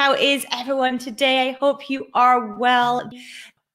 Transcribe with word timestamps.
How 0.00 0.14
is 0.14 0.46
everyone 0.50 0.96
today? 0.96 1.50
I 1.50 1.52
hope 1.60 1.90
you 1.90 2.06
are 2.14 2.56
well. 2.56 3.10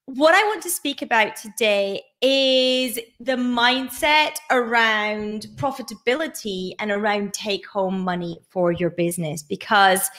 What 0.06 0.34
I 0.34 0.44
want 0.46 0.64
to 0.64 0.72
speak 0.72 1.04
about 1.04 1.36
today 1.36 2.02
is 2.20 2.98
the 3.20 3.36
mindset 3.36 4.38
around 4.50 5.46
profitability 5.58 6.72
and 6.80 6.90
around 6.90 7.36
take 7.36 7.68
home 7.68 8.00
money 8.00 8.40
for 8.50 8.72
your 8.72 8.90
business 8.90 9.44
because 9.44 10.10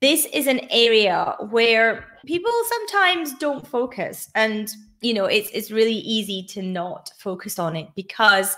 this 0.00 0.26
is 0.26 0.46
an 0.46 0.60
area 0.70 1.34
where 1.50 2.16
people 2.26 2.52
sometimes 2.68 3.34
don't 3.34 3.66
focus 3.66 4.30
and 4.36 4.72
you 5.00 5.12
know 5.12 5.24
it's 5.24 5.50
it's 5.52 5.72
really 5.72 5.98
easy 5.98 6.44
to 6.44 6.62
not 6.62 7.10
focus 7.18 7.58
on 7.58 7.74
it 7.74 7.88
because 7.96 8.56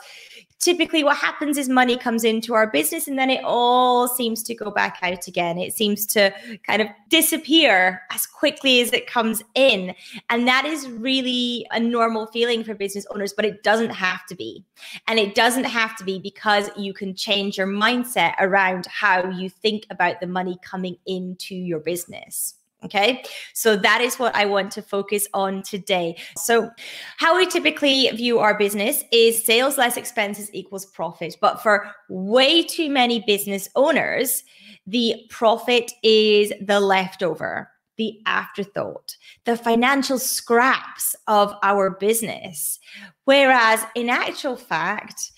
typically 0.59 1.05
what 1.05 1.17
happens 1.17 1.57
is 1.57 1.69
money 1.69 1.97
comes 1.97 2.25
into 2.25 2.55
our 2.55 2.67
business 2.67 3.07
and 3.07 3.19
then 3.19 3.31
it 3.31 3.43
all 3.45 4.09
seems 4.09 4.43
to 4.43 4.55
go 4.55 4.71
back 4.71 4.99
out 5.03 5.27
again. 5.29 5.59
It 5.59 5.73
seems 5.73 6.05
to 6.07 6.33
kind 6.67 6.83
of 6.83 6.89
disappear 7.09 8.03
as 8.11 8.27
quickly 8.27 8.81
as 8.81 8.93
it 8.93 9.07
comes 9.07 9.43
in. 9.55 9.95
And 10.31 10.49
that 10.49 10.65
is 10.65 10.89
really 10.89 11.67
a 11.71 11.79
normal 11.79 12.27
feeling 12.27 12.65
for 12.65 12.75
business 12.75 13.07
owners, 13.11 13.33
but 13.33 13.45
it 13.45 13.63
doesn't 13.63 13.91
have 13.91 14.27
to 14.27 14.35
be. 14.35 14.65
And 15.07 15.19
it 15.19 15.35
doesn't 15.35 15.65
have 15.65 15.97
to 15.97 16.05
be 16.05 16.19
because 16.19 16.71
you 16.77 16.93
can 16.93 17.15
change 17.15 17.57
your 17.57 17.67
mindset 17.67 18.35
around 18.39 18.87
how 18.87 19.31
you 19.31 19.49
think 19.49 19.87
about 19.91 20.21
the 20.21 20.27
money 20.27 20.59
coming 20.63 20.97
into 21.07 21.55
your 21.55 21.81
business. 21.81 22.58
Okay, 22.85 23.25
so 23.55 23.75
that 23.77 24.01
is 24.01 24.21
what 24.21 24.37
I 24.37 24.45
want 24.45 24.71
to 24.73 24.83
focus 24.83 25.27
on 25.35 25.63
today. 25.63 26.17
So, 26.37 26.71
how 27.17 27.37
we 27.37 27.45
typically 27.45 28.09
view 28.11 28.39
our 28.39 28.57
business 28.57 29.03
is 29.11 29.45
sales 29.45 29.77
less 29.77 29.97
expenses 29.97 30.49
equals 30.55 30.87
profit. 30.87 31.37
But 31.41 31.61
for 31.61 31.91
way 32.09 32.63
too 32.63 32.89
many 32.89 33.25
business 33.27 33.69
owners, 33.75 34.45
the 34.87 35.17
profit 35.29 35.91
is 36.05 36.53
the 36.61 36.79
leftover, 36.79 37.69
the 37.97 38.21
afterthought, 38.27 39.17
the 39.45 39.57
financial 39.57 40.19
scraps 40.21 41.17
of 41.27 41.57
our 41.65 41.91
business. 41.91 42.79
Whereas, 43.25 43.85
in 43.97 44.09
actual 44.09 44.55
fact, 44.55 45.33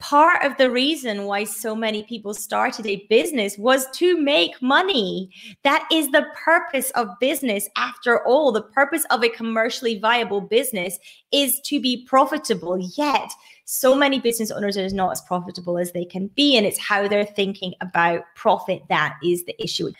part 0.00 0.42
of 0.42 0.56
the 0.56 0.70
reason 0.70 1.24
why 1.24 1.44
so 1.44 1.76
many 1.76 2.02
people 2.02 2.34
started 2.34 2.86
a 2.86 3.06
business 3.08 3.56
was 3.58 3.88
to 3.92 4.20
make 4.20 4.60
money. 4.60 5.30
That 5.62 5.86
is 5.92 6.10
the 6.10 6.24
purpose 6.34 6.90
of 6.92 7.08
business. 7.20 7.68
After 7.76 8.26
all, 8.26 8.50
the 8.50 8.62
purpose 8.62 9.04
of 9.10 9.22
a 9.22 9.28
commercially 9.28 9.98
viable 9.98 10.40
business 10.40 10.98
is 11.30 11.60
to 11.66 11.80
be 11.80 12.04
profitable. 12.06 12.78
Yet, 12.96 13.30
so 13.66 13.94
many 13.94 14.18
business 14.18 14.50
owners 14.50 14.76
are 14.76 14.88
not 14.88 15.12
as 15.12 15.20
profitable 15.20 15.78
as 15.78 15.92
they 15.92 16.06
can 16.06 16.28
be. 16.28 16.56
And 16.56 16.66
it's 16.66 16.78
how 16.78 17.06
they're 17.06 17.24
thinking 17.24 17.74
about 17.80 18.24
profit 18.34 18.82
that 18.88 19.16
is 19.22 19.44
the 19.44 19.62
issue. 19.62 19.92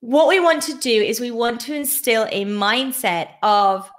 What 0.00 0.28
we 0.28 0.40
want 0.40 0.62
to 0.64 0.74
do 0.74 0.90
is 0.90 1.20
we 1.20 1.30
want 1.30 1.60
to 1.62 1.74
instill 1.74 2.26
a 2.30 2.44
mindset 2.44 3.30
of 3.42 3.90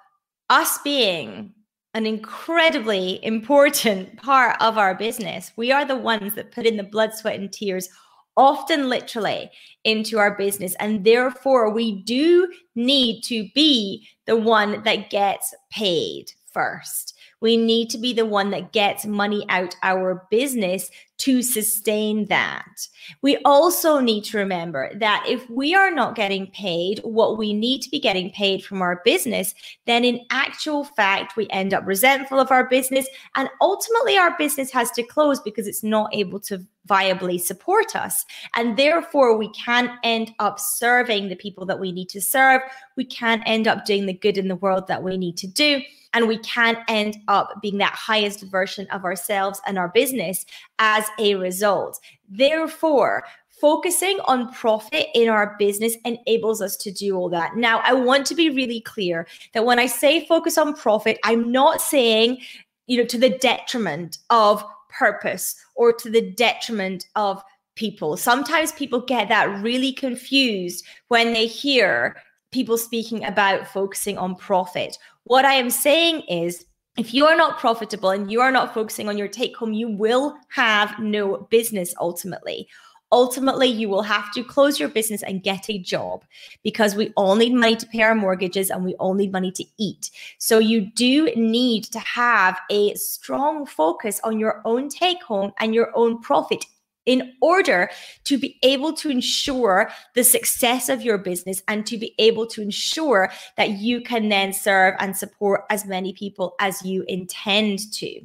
us 0.50 0.78
being 0.84 1.54
an 1.94 2.06
incredibly 2.06 3.24
important 3.24 4.18
part 4.22 4.56
of 4.62 4.78
our 4.78 4.96
business. 4.96 5.52
We 5.56 5.72
are 5.72 5.86
the 5.86 5.96
ones 5.96 6.36
that 6.36 6.52
put 6.52 6.66
in 6.66 6.78
the 6.78 6.84
blood, 6.84 7.14
sweat, 7.14 7.40
and 7.40 7.52
tears, 7.52 7.90
often 8.36 8.90
literally, 8.90 9.52
into 9.84 10.18
our 10.18 10.36
business. 10.36 10.76
And 10.80 11.04
therefore, 11.04 11.70
we 11.72 12.02
do 12.04 12.52
need 12.76 13.22
to 13.24 13.48
be 13.54 14.08
the 14.26 14.36
one 14.36 14.84
that 14.84 15.10
gets 15.10 15.54
paid 15.72 16.32
first. 16.52 17.16
We 17.44 17.58
need 17.58 17.90
to 17.90 17.98
be 17.98 18.14
the 18.14 18.26
one 18.26 18.52
that 18.52 18.72
gets 18.72 19.06
money 19.06 19.46
out 19.50 19.76
our 19.84 20.26
business 20.32 20.90
to 21.18 21.42
sustain 21.42 22.26
that. 22.28 22.88
We 23.22 23.36
also 23.44 24.00
need 24.00 24.24
to 24.26 24.38
remember 24.38 24.90
that 24.96 25.26
if 25.28 25.50
we 25.50 25.76
are 25.76 25.92
not 25.92 26.16
getting 26.16 26.48
paid 26.52 27.02
what 27.04 27.38
we 27.38 27.54
need 27.54 27.82
to 27.82 27.90
be 27.90 28.00
getting 28.00 28.32
paid 28.32 28.64
from 28.64 28.82
our 28.82 29.02
business, 29.04 29.54
then 29.86 30.06
in 30.06 30.26
actual 30.32 30.86
fact, 30.86 31.36
we 31.36 31.50
end 31.50 31.74
up 31.74 31.86
resentful 31.86 32.40
of 32.40 32.50
our 32.50 32.70
business. 32.70 33.10
And 33.36 33.50
ultimately, 33.60 34.18
our 34.18 34.38
business 34.38 34.72
has 34.72 34.90
to 34.92 35.04
close 35.04 35.42
because 35.42 35.68
it's 35.68 35.84
not 35.84 36.16
able 36.16 36.40
to 36.42 36.66
viably 36.88 37.42
support 37.42 37.94
us. 37.94 38.26
And 38.56 38.78
therefore, 38.78 39.38
we 39.38 39.50
can't 39.50 39.92
end 40.06 40.34
up 40.40 40.62
serving 40.62 41.28
the 41.28 41.36
people 41.36 41.66
that 41.66 41.80
we 41.80 41.92
need 41.92 42.08
to 42.10 42.22
serve. 42.22 42.62
We 42.96 43.04
can't 43.04 43.44
end 43.46 43.68
up 43.68 43.84
doing 43.84 44.06
the 44.06 44.14
good 44.14 44.38
in 44.38 44.48
the 44.48 44.56
world 44.56 44.88
that 44.88 45.04
we 45.04 45.18
need 45.18 45.36
to 45.38 45.48
do 45.48 45.82
and 46.14 46.28
we 46.28 46.38
can 46.40 46.78
end 46.88 47.18
up 47.28 47.33
being 47.62 47.78
that 47.78 47.94
highest 47.94 48.42
version 48.44 48.88
of 48.92 49.04
ourselves 49.06 49.62
and 49.68 49.78
our 49.78 49.90
business 49.90 50.46
as 50.80 51.06
a 51.20 51.36
result. 51.36 52.00
Therefore, 52.30 53.24
focusing 53.62 54.20
on 54.26 54.52
profit 54.52 55.08
in 55.14 55.30
our 55.30 55.56
business 55.58 55.96
enables 56.06 56.62
us 56.62 56.76
to 56.78 56.92
do 56.92 57.16
all 57.16 57.30
that. 57.30 57.56
Now, 57.56 57.82
I 57.84 57.94
want 57.94 58.26
to 58.28 58.36
be 58.36 58.50
really 58.50 58.82
clear 58.82 59.28
that 59.54 59.66
when 59.66 59.80
I 59.80 59.86
say 59.86 60.26
focus 60.26 60.58
on 60.58 60.76
profit, 60.76 61.18
I'm 61.24 61.52
not 61.52 61.82
saying, 61.82 62.40
you 62.88 62.98
know, 62.98 63.06
to 63.06 63.18
the 63.18 63.38
detriment 63.38 64.18
of 64.30 64.64
purpose 64.90 65.56
or 65.76 65.94
to 65.94 66.10
the 66.10 66.22
detriment 66.22 67.08
of 67.16 67.42
people. 67.76 68.18
Sometimes 68.18 68.72
people 68.74 69.02
get 69.02 69.30
that 69.30 69.64
really 69.64 69.94
confused 69.94 70.86
when 71.08 71.34
they 71.34 71.48
hear 71.48 72.18
people 72.52 72.78
speaking 72.78 73.24
about 73.24 73.66
focusing 73.66 74.16
on 74.18 74.36
profit 74.36 74.98
what 75.26 75.46
I 75.46 75.54
am 75.54 75.70
saying 75.70 76.22
is, 76.22 76.66
if 76.98 77.14
you 77.14 77.26
are 77.26 77.36
not 77.36 77.60
profitable 77.60 78.12
and 78.12 78.32
you 78.32 78.42
are 78.42 78.52
not 78.52 78.74
focusing 78.74 79.10
on 79.10 79.18
your 79.18 79.28
take 79.28 79.58
home, 79.58 79.74
you 79.74 79.90
will 79.90 80.38
have 80.50 81.00
no 81.00 81.48
business 81.50 81.94
ultimately. 82.00 82.68
Ultimately, 83.12 83.68
you 83.68 83.90
will 83.90 84.02
have 84.02 84.32
to 84.34 84.44
close 84.44 84.80
your 84.80 84.90
business 84.90 85.22
and 85.22 85.44
get 85.44 85.70
a 85.70 85.78
job 85.78 86.24
because 86.64 86.96
we 86.96 87.14
all 87.16 87.36
need 87.36 87.54
money 87.54 87.76
to 87.76 87.86
pay 87.86 88.02
our 88.02 88.16
mortgages 88.16 88.72
and 88.72 88.84
we 88.84 88.96
all 88.96 89.14
need 89.14 89.32
money 89.32 89.52
to 89.52 89.64
eat. 89.78 90.10
So, 90.40 90.58
you 90.58 90.82
do 90.82 91.26
need 91.36 91.84
to 91.86 92.00
have 92.00 92.60
a 92.72 92.96
strong 92.96 93.68
focus 93.68 94.20
on 94.24 94.40
your 94.40 94.64
own 94.66 94.90
take 94.90 95.22
home 95.22 95.52
and 95.60 95.76
your 95.76 95.96
own 95.96 96.22
profit 96.22 96.66
in 97.06 97.34
order 97.42 97.90
to 98.26 98.38
be 98.38 98.58
able 98.64 98.94
to 98.94 99.10
ensure 99.10 99.90
the 100.16 100.24
success 100.24 100.90
of 100.90 101.02
your 101.02 101.18
business 101.18 101.62
and 101.68 101.86
to 101.86 101.98
be 101.98 102.14
able 102.20 102.48
to 102.48 102.62
ensure 102.62 103.32
that 103.58 103.72
you 103.72 104.02
can 104.02 104.30
then 104.30 104.54
serve 104.54 104.96
and 105.00 105.16
support 105.16 105.66
as 105.70 105.86
many 105.86 106.14
people 106.14 106.56
as 106.60 106.84
you 106.84 107.04
intend 107.08 107.92
to. 107.94 108.22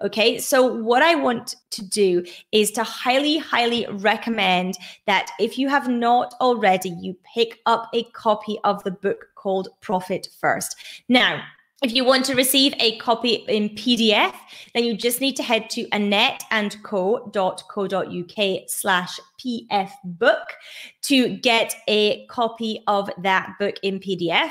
Okay, 0.00 0.38
so 0.38 0.62
what 0.62 1.02
I 1.02 1.14
want 1.14 1.56
to 1.70 1.84
do 1.84 2.24
is 2.52 2.70
to 2.72 2.84
highly, 2.84 3.38
highly 3.38 3.86
recommend 3.90 4.76
that 5.06 5.30
if 5.38 5.58
you 5.58 5.68
have 5.68 5.88
not 5.88 6.34
already, 6.40 6.90
you 6.90 7.16
pick 7.34 7.60
up 7.66 7.88
a 7.92 8.04
copy 8.04 8.58
of 8.64 8.82
the 8.84 8.90
book 8.90 9.26
called 9.34 9.68
Profit 9.80 10.28
First. 10.40 10.76
Now, 11.08 11.42
if 11.82 11.92
you 11.92 12.04
want 12.04 12.24
to 12.26 12.34
receive 12.34 12.74
a 12.78 12.96
copy 12.98 13.44
in 13.48 13.70
PDF, 13.70 14.32
then 14.74 14.84
you 14.84 14.96
just 14.96 15.20
need 15.20 15.34
to 15.36 15.42
head 15.42 15.68
to 15.70 15.88
annetteandco.co.uk 15.88 18.68
slash 18.68 19.18
pf 19.38 19.90
book 20.04 20.48
to 21.02 21.36
get 21.38 21.74
a 21.88 22.24
copy 22.26 22.82
of 22.86 23.10
that 23.18 23.54
book 23.58 23.74
in 23.82 23.98
PDF. 24.00 24.50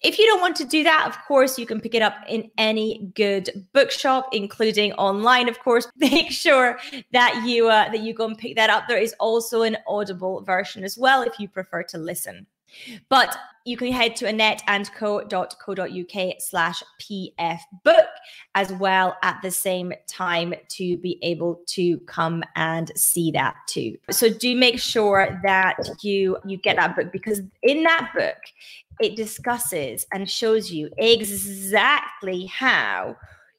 If 0.00 0.18
you 0.18 0.26
don't 0.26 0.40
want 0.40 0.56
to 0.56 0.64
do 0.64 0.82
that, 0.82 1.06
of 1.06 1.16
course, 1.28 1.58
you 1.58 1.66
can 1.66 1.80
pick 1.80 1.94
it 1.94 2.02
up 2.02 2.16
in 2.28 2.50
any 2.58 3.12
good 3.14 3.68
bookshop, 3.72 4.30
including 4.32 4.92
online. 4.94 5.48
Of 5.48 5.60
course, 5.60 5.86
make 5.96 6.32
sure 6.32 6.76
that 7.12 7.44
you 7.46 7.68
uh, 7.68 7.88
that 7.90 8.00
you 8.00 8.12
go 8.12 8.26
and 8.26 8.36
pick 8.36 8.56
that 8.56 8.68
up. 8.68 8.88
There 8.88 8.98
is 8.98 9.14
also 9.20 9.62
an 9.62 9.76
Audible 9.86 10.42
version 10.42 10.82
as 10.82 10.98
well 10.98 11.22
if 11.22 11.38
you 11.38 11.48
prefer 11.48 11.84
to 11.84 11.98
listen. 11.98 12.48
But 13.08 13.36
you 13.64 13.76
can 13.76 13.92
head 13.92 14.16
to 14.16 14.24
annetteandco.co.uk 14.24 16.34
slash 16.40 16.82
pf 17.00 17.60
book 17.84 18.08
as 18.54 18.72
well 18.72 19.16
at 19.22 19.40
the 19.42 19.50
same 19.50 19.92
time 20.08 20.54
to 20.68 20.96
be 20.98 21.18
able 21.22 21.60
to 21.66 21.98
come 22.00 22.42
and 22.56 22.90
see 22.96 23.30
that 23.30 23.54
too. 23.66 23.96
So 24.10 24.28
do 24.28 24.56
make 24.56 24.80
sure 24.80 25.40
that 25.44 25.76
you 26.02 26.38
you 26.44 26.56
get 26.56 26.76
that 26.76 26.96
book 26.96 27.12
because 27.12 27.40
in 27.62 27.84
that 27.84 28.10
book 28.14 28.38
it 29.00 29.16
discusses 29.16 30.06
and 30.12 30.30
shows 30.30 30.70
you 30.70 30.90
exactly 30.98 32.46
how 32.46 33.16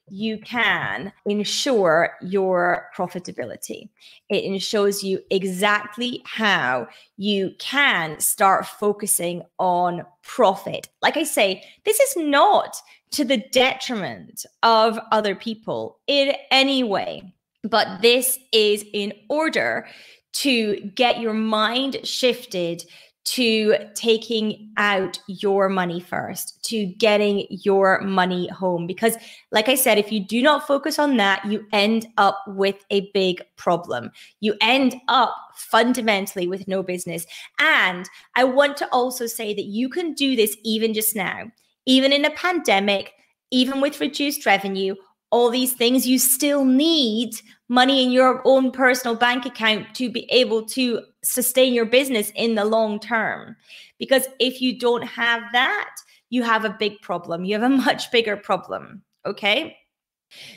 you 0.08 0.38
can 0.38 1.12
ensure 1.26 2.14
your 2.20 2.88
profitability. 2.96 3.88
It 4.28 4.44
ensures 4.44 5.02
you 5.02 5.20
exactly 5.30 6.22
how 6.26 6.88
you 7.16 7.52
can 7.58 8.20
start 8.20 8.66
focusing 8.66 9.42
on 9.58 10.04
profit. 10.22 10.88
Like 11.02 11.16
I 11.16 11.24
say, 11.24 11.64
this 11.84 11.98
is 12.00 12.16
not 12.16 12.76
to 13.12 13.24
the 13.24 13.44
detriment 13.52 14.44
of 14.62 14.98
other 15.12 15.34
people 15.34 16.00
in 16.06 16.34
any 16.50 16.82
way, 16.82 17.32
but 17.62 18.02
this 18.02 18.38
is 18.52 18.84
in 18.92 19.12
order 19.28 19.86
to 20.34 20.90
get 20.94 21.20
your 21.20 21.32
mind 21.32 21.98
shifted 22.04 22.84
to 23.24 23.74
taking 23.94 24.70
out 24.76 25.18
your 25.26 25.68
money 25.68 25.98
first, 25.98 26.62
to 26.64 26.86
getting 26.86 27.46
your 27.48 28.00
money 28.02 28.48
home. 28.48 28.86
Because, 28.86 29.16
like 29.50 29.68
I 29.68 29.74
said, 29.74 29.98
if 29.98 30.12
you 30.12 30.24
do 30.24 30.42
not 30.42 30.66
focus 30.66 30.98
on 30.98 31.16
that, 31.16 31.44
you 31.44 31.66
end 31.72 32.06
up 32.18 32.38
with 32.48 32.84
a 32.90 33.10
big 33.14 33.42
problem. 33.56 34.10
You 34.40 34.54
end 34.60 34.94
up 35.08 35.34
fundamentally 35.54 36.46
with 36.46 36.68
no 36.68 36.82
business. 36.82 37.26
And 37.58 38.08
I 38.36 38.44
want 38.44 38.76
to 38.78 38.88
also 38.88 39.26
say 39.26 39.54
that 39.54 39.64
you 39.64 39.88
can 39.88 40.12
do 40.12 40.36
this 40.36 40.56
even 40.62 40.92
just 40.92 41.16
now, 41.16 41.44
even 41.86 42.12
in 42.12 42.24
a 42.24 42.30
pandemic, 42.30 43.12
even 43.50 43.80
with 43.80 44.00
reduced 44.00 44.44
revenue 44.44 44.96
all 45.34 45.50
these 45.50 45.72
things, 45.72 46.06
you 46.06 46.16
still 46.16 46.64
need 46.64 47.34
money 47.68 48.04
in 48.04 48.12
your 48.12 48.40
own 48.44 48.70
personal 48.70 49.16
bank 49.16 49.44
account 49.44 49.92
to 49.92 50.08
be 50.08 50.30
able 50.30 50.64
to 50.64 51.00
sustain 51.24 51.74
your 51.74 51.86
business 51.86 52.30
in 52.36 52.54
the 52.54 52.64
long 52.64 53.00
term. 53.00 53.56
Because 53.98 54.26
if 54.38 54.60
you 54.60 54.78
don't 54.78 55.02
have 55.02 55.42
that, 55.52 55.90
you 56.30 56.42
have 56.42 56.64
a 56.64 56.76
big 56.78 57.00
problem. 57.00 57.44
You 57.44 57.58
have 57.58 57.70
a 57.70 57.76
much 57.84 58.10
bigger 58.10 58.36
problem. 58.36 59.02
Okay. 59.26 59.76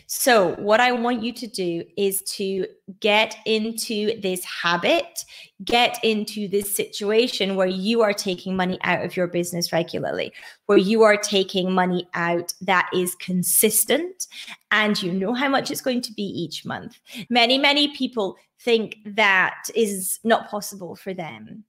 So, 0.07 0.55
what 0.55 0.79
I 0.79 0.91
want 0.91 1.23
you 1.23 1.31
to 1.33 1.47
do 1.47 1.83
is 1.97 2.21
to 2.33 2.65
get 2.99 3.37
into 3.45 4.19
this 4.21 4.43
habit, 4.43 5.23
get 5.63 5.99
into 6.03 6.47
this 6.47 6.75
situation 6.75 7.55
where 7.55 7.67
you 7.67 8.01
are 8.01 8.13
taking 8.13 8.55
money 8.55 8.79
out 8.83 9.03
of 9.03 9.15
your 9.15 9.27
business 9.27 9.71
regularly, 9.71 10.31
where 10.65 10.77
you 10.77 11.03
are 11.03 11.17
taking 11.17 11.71
money 11.71 12.07
out 12.13 12.53
that 12.61 12.89
is 12.93 13.15
consistent 13.15 14.27
and 14.71 15.01
you 15.01 15.11
know 15.11 15.33
how 15.33 15.49
much 15.49 15.69
it's 15.69 15.81
going 15.81 16.01
to 16.01 16.13
be 16.13 16.23
each 16.23 16.65
month. 16.65 16.99
Many, 17.29 17.57
many 17.57 17.95
people 17.95 18.37
think 18.59 18.98
that 19.06 19.63
is 19.75 20.19
not 20.24 20.50
possible 20.50 20.95
for 20.95 21.13
them. 21.13 21.63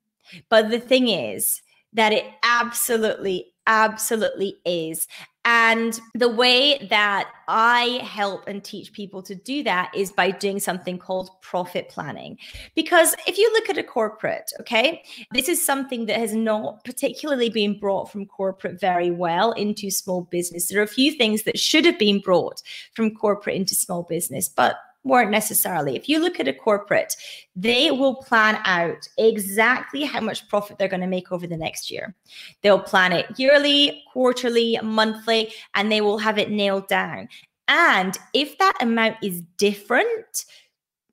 But 0.48 0.70
the 0.70 0.80
thing 0.80 1.08
is 1.08 1.62
that 1.92 2.12
it 2.12 2.24
absolutely, 2.42 3.52
absolutely 3.66 4.56
is. 4.64 5.06
And 5.44 5.98
the 6.14 6.28
way 6.28 6.86
that 6.90 7.30
I 7.48 8.00
help 8.04 8.46
and 8.46 8.62
teach 8.62 8.92
people 8.92 9.22
to 9.22 9.34
do 9.34 9.62
that 9.62 9.90
is 9.94 10.12
by 10.12 10.30
doing 10.30 10.60
something 10.60 10.98
called 10.98 11.30
profit 11.40 11.88
planning. 11.88 12.36
Because 12.74 13.14
if 13.26 13.38
you 13.38 13.50
look 13.54 13.70
at 13.70 13.78
a 13.78 13.82
corporate, 13.82 14.52
okay, 14.60 15.02
this 15.32 15.48
is 15.48 15.64
something 15.64 16.04
that 16.04 16.18
has 16.18 16.34
not 16.34 16.84
particularly 16.84 17.48
been 17.48 17.78
brought 17.78 18.12
from 18.12 18.26
corporate 18.26 18.78
very 18.78 19.10
well 19.10 19.52
into 19.52 19.90
small 19.90 20.22
business. 20.30 20.68
There 20.68 20.80
are 20.80 20.84
a 20.84 20.86
few 20.86 21.12
things 21.12 21.44
that 21.44 21.58
should 21.58 21.86
have 21.86 21.98
been 21.98 22.18
brought 22.18 22.60
from 22.92 23.14
corporate 23.14 23.56
into 23.56 23.74
small 23.74 24.02
business, 24.02 24.50
but 24.50 24.76
weren't 25.08 25.30
necessarily. 25.30 25.96
If 25.96 26.08
you 26.08 26.20
look 26.20 26.38
at 26.38 26.46
a 26.46 26.52
corporate, 26.52 27.16
they 27.56 27.90
will 27.90 28.14
plan 28.14 28.60
out 28.64 29.08
exactly 29.18 30.04
how 30.04 30.20
much 30.20 30.48
profit 30.48 30.78
they're 30.78 30.88
going 30.88 31.00
to 31.00 31.06
make 31.06 31.32
over 31.32 31.46
the 31.46 31.56
next 31.56 31.90
year. 31.90 32.14
They'll 32.62 32.78
plan 32.78 33.12
it 33.12 33.26
yearly, 33.36 34.04
quarterly, 34.12 34.78
monthly, 34.82 35.52
and 35.74 35.90
they 35.90 36.00
will 36.00 36.18
have 36.18 36.38
it 36.38 36.50
nailed 36.50 36.86
down. 36.86 37.28
And 37.66 38.16
if 38.32 38.56
that 38.58 38.78
amount 38.80 39.16
is 39.22 39.42
different, 39.56 40.44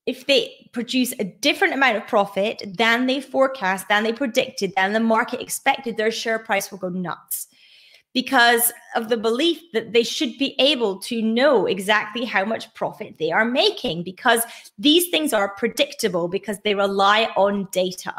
if 0.05 0.27
they 0.27 0.69
produce 0.71 1.13
a 1.19 1.23
different 1.23 1.73
amount 1.73 1.97
of 1.97 2.07
profit 2.07 2.61
than 2.77 3.07
they 3.07 3.19
forecast, 3.19 3.87
than 3.89 4.03
they 4.03 4.13
predicted, 4.13 4.71
than 4.75 4.93
the 4.93 4.99
market 4.99 5.41
expected, 5.41 5.97
their 5.97 6.11
share 6.11 6.39
price 6.39 6.69
will 6.69 6.77
go 6.77 6.89
nuts 6.89 7.47
because 8.15 8.71
of 8.95 9.09
the 9.09 9.17
belief 9.17 9.61
that 9.73 9.91
they 9.91 10.01
should 10.01 10.37
be 10.37 10.55
able 10.57 10.97
to 10.97 11.21
know 11.21 11.65
exactly 11.65 12.23
how 12.23 12.45
much 12.45 12.73
profit 12.73 13.17
they 13.19 13.29
are 13.29 13.43
making 13.43 14.03
because 14.03 14.41
these 14.79 15.09
things 15.09 15.33
are 15.33 15.49
predictable 15.55 16.29
because 16.29 16.57
they 16.63 16.73
rely 16.73 17.25
on 17.35 17.67
data. 17.73 18.15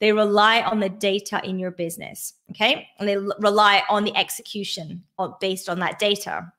They 0.00 0.12
rely 0.12 0.60
on 0.62 0.80
the 0.80 0.88
data 0.88 1.40
in 1.44 1.58
your 1.58 1.70
business, 1.70 2.34
okay? 2.50 2.88
And 2.98 3.08
they 3.08 3.16
rely 3.16 3.84
on 3.88 4.04
the 4.04 4.16
execution 4.16 5.04
of, 5.18 5.38
based 5.38 5.68
on 5.68 5.78
that 5.78 5.98
data. 5.98 6.52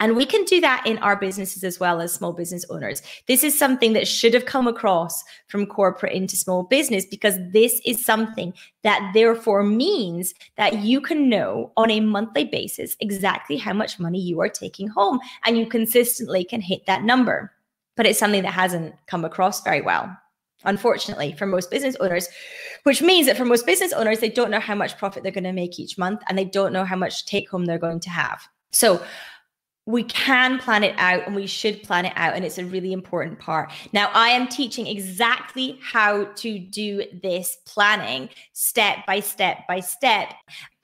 And 0.00 0.16
we 0.16 0.24
can 0.24 0.44
do 0.44 0.60
that 0.62 0.86
in 0.86 0.98
our 0.98 1.14
businesses 1.14 1.64
as 1.64 1.78
well 1.78 2.00
as 2.00 2.14
small 2.14 2.32
business 2.32 2.64
owners. 2.70 3.02
This 3.26 3.44
is 3.44 3.58
something 3.58 3.92
that 3.92 4.08
should 4.08 4.32
have 4.32 4.46
come 4.46 4.66
across 4.66 5.22
from 5.48 5.66
corporate 5.66 6.14
into 6.14 6.36
small 6.36 6.62
business 6.62 7.04
because 7.04 7.36
this 7.52 7.78
is 7.84 8.04
something 8.04 8.54
that 8.82 9.10
therefore 9.12 9.62
means 9.62 10.34
that 10.56 10.78
you 10.78 11.00
can 11.00 11.28
know 11.28 11.72
on 11.76 11.90
a 11.90 12.00
monthly 12.00 12.46
basis 12.46 12.96
exactly 13.00 13.58
how 13.58 13.74
much 13.74 14.00
money 14.00 14.20
you 14.20 14.40
are 14.40 14.48
taking 14.48 14.88
home 14.88 15.20
and 15.44 15.58
you 15.58 15.66
consistently 15.66 16.42
can 16.42 16.62
hit 16.62 16.86
that 16.86 17.02
number. 17.02 17.52
But 17.96 18.06
it's 18.06 18.18
something 18.18 18.42
that 18.42 18.54
hasn't 18.54 18.94
come 19.06 19.24
across 19.24 19.62
very 19.62 19.82
well 19.82 20.16
unfortunately 20.64 21.32
for 21.38 21.46
most 21.46 21.70
business 21.70 21.96
owners 22.00 22.28
which 22.84 23.02
means 23.02 23.26
that 23.26 23.36
for 23.36 23.44
most 23.44 23.66
business 23.66 23.92
owners 23.92 24.20
they 24.20 24.28
don't 24.28 24.50
know 24.50 24.60
how 24.60 24.74
much 24.74 24.96
profit 24.98 25.22
they're 25.22 25.32
going 25.32 25.44
to 25.44 25.52
make 25.52 25.78
each 25.78 25.98
month 25.98 26.22
and 26.28 26.38
they 26.38 26.44
don't 26.44 26.72
know 26.72 26.84
how 26.84 26.96
much 26.96 27.26
take 27.26 27.48
home 27.50 27.64
they're 27.64 27.78
going 27.78 28.00
to 28.00 28.10
have. 28.10 28.46
So 28.72 29.02
we 29.86 30.04
can 30.04 30.58
plan 30.58 30.84
it 30.84 30.94
out 30.98 31.26
and 31.26 31.34
we 31.34 31.46
should 31.46 31.82
plan 31.82 32.04
it 32.04 32.12
out 32.16 32.34
and 32.34 32.44
it's 32.44 32.58
a 32.58 32.64
really 32.64 32.92
important 32.92 33.38
part. 33.38 33.72
Now 33.92 34.10
i 34.14 34.28
am 34.28 34.46
teaching 34.48 34.86
exactly 34.86 35.78
how 35.82 36.24
to 36.24 36.58
do 36.58 37.04
this 37.22 37.58
planning 37.66 38.28
step 38.52 38.98
by 39.06 39.20
step 39.20 39.66
by 39.66 39.80
step. 39.80 40.34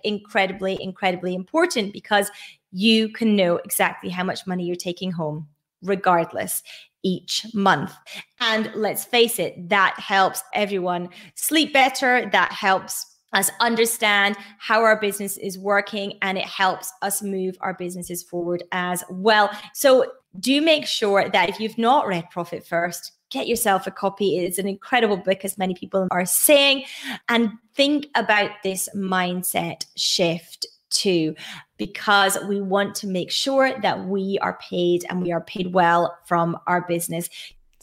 Incredibly 0.03 0.83
incredibly 0.83 1.35
important 1.35 1.93
because 1.93 2.31
you 2.71 3.09
can 3.09 3.37
know 3.37 3.57
exactly 3.57 4.11
how 4.11 4.25
much 4.25 4.47
money 4.47 4.65
you're 4.65 4.77
taking 4.77 5.13
home 5.13 5.49
regardless 5.83 6.63
each 7.05 7.47
month. 7.55 7.93
And 8.41 8.73
let's 8.75 9.05
face 9.05 9.39
it, 9.39 9.69
that 9.69 9.95
helps 9.99 10.43
everyone 10.55 11.11
sleep 11.35 11.73
better. 11.73 12.29
That 12.33 12.51
helps 12.51 13.15
us 13.33 13.51
understand 13.61 14.37
how 14.59 14.83
our 14.83 14.99
business 14.99 15.37
is 15.37 15.59
working 15.59 16.19
and 16.23 16.39
it 16.39 16.45
helps 16.45 16.93
us 17.03 17.23
move 17.23 17.57
our 17.61 17.75
businesses 17.75 18.23
forward 18.23 18.63
as 18.73 19.05
well. 19.11 19.51
So, 19.75 20.07
do 20.41 20.61
make 20.61 20.85
sure 20.85 21.29
that 21.29 21.49
if 21.49 21.61
you've 21.61 21.79
not 21.79 22.09
read 22.09 22.29
Profit 22.31 22.67
First, 22.67 23.13
get 23.31 23.47
yourself 23.47 23.87
a 23.87 23.93
copy. 23.93 24.39
It's 24.39 24.59
an 24.59 24.67
incredible 24.67 25.17
book, 25.17 25.45
as 25.45 25.57
many 25.57 25.75
people 25.75 26.09
are 26.11 26.27
saying, 26.27 26.85
and 27.29 27.53
think 27.75 28.07
about 28.17 28.51
this 28.65 28.89
mindset 28.97 29.87
shift 29.97 30.67
too, 30.95 31.35
because 31.77 32.39
we 32.49 32.61
want 32.61 32.95
to 32.97 33.07
make 33.07 33.31
sure 33.31 33.79
that 33.81 34.07
we 34.07 34.39
are 34.41 34.59
paid 34.63 35.05
and 35.09 35.23
we 35.23 35.33
are 35.33 35.41
paid 35.43 35.73
well 35.73 36.17
from 36.25 36.57
our 36.67 36.83
business. 36.83 37.29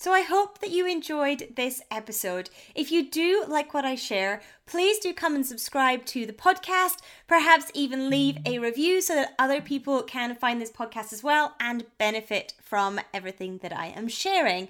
So 0.02 0.12
I 0.12 0.22
hope 0.22 0.62
that 0.62 0.72
you 0.72 0.88
enjoyed 0.88 1.54
this 1.56 1.80
episode. 1.92 2.50
If 2.74 2.92
you 2.92 3.08
do 3.08 3.46
like 3.48 3.72
what 3.72 3.86
I 3.86 3.94
share, 3.94 4.42
please 4.66 4.98
do 4.98 5.14
come 5.14 5.36
and 5.36 5.46
subscribe 5.46 6.06
to 6.06 6.26
the 6.26 6.34
podcast, 6.34 7.02
perhaps 7.28 7.70
even 7.76 8.10
leave 8.10 8.40
a 8.44 8.58
review 8.58 9.02
so 9.02 9.14
that 9.14 9.36
other 9.38 9.62
people 9.62 10.02
can 10.02 10.34
find 10.36 10.60
this 10.60 10.72
podcast 10.72 11.14
as 11.14 11.22
well 11.22 11.54
and 11.60 11.86
benefit 12.00 12.56
from 12.64 13.00
everything 13.14 13.60
that 13.60 13.78
I 13.78 13.90
am 13.90 14.08
sharing. 14.08 14.70